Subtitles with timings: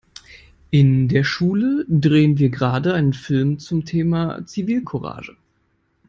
[0.71, 5.37] In der Schule drehen wir gerade einen Film zum Thema Zivilcourage.